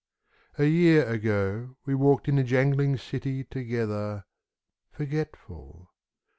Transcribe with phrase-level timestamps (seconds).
[0.57, 4.25] A year ago we walked in the jangling city Together....
[4.91, 5.91] forgetful.